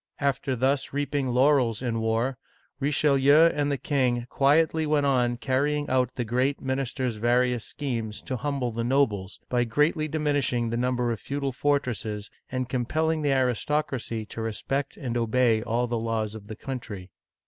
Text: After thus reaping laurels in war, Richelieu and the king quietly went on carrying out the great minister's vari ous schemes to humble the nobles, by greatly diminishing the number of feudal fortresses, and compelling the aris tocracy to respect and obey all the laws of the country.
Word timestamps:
After 0.19 0.55
thus 0.55 0.93
reaping 0.93 1.27
laurels 1.27 1.83
in 1.83 1.99
war, 1.99 2.39
Richelieu 2.79 3.51
and 3.53 3.71
the 3.71 3.77
king 3.77 4.25
quietly 4.31 4.87
went 4.87 5.05
on 5.05 5.37
carrying 5.37 5.87
out 5.91 6.15
the 6.15 6.25
great 6.25 6.59
minister's 6.59 7.17
vari 7.17 7.53
ous 7.53 7.63
schemes 7.65 8.23
to 8.23 8.37
humble 8.37 8.71
the 8.71 8.83
nobles, 8.83 9.39
by 9.47 9.63
greatly 9.63 10.07
diminishing 10.07 10.71
the 10.71 10.75
number 10.75 11.11
of 11.11 11.19
feudal 11.19 11.51
fortresses, 11.51 12.31
and 12.51 12.67
compelling 12.67 13.21
the 13.21 13.31
aris 13.31 13.63
tocracy 13.63 14.27
to 14.29 14.41
respect 14.41 14.97
and 14.97 15.17
obey 15.17 15.61
all 15.61 15.85
the 15.85 15.99
laws 15.99 16.33
of 16.33 16.47
the 16.47 16.55
country. 16.55 17.11